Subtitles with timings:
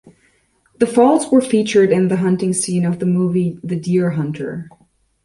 [0.79, 4.67] The falls were featured in the hunting scene of the movie "The Deer Hunter".